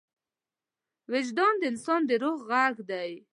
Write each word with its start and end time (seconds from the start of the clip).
وجدان 1.11 1.53
د 1.59 1.63
انسان 1.71 2.01
د 2.09 2.11
روح 2.21 2.39
غږ 2.51 2.75
دی. 2.91 3.11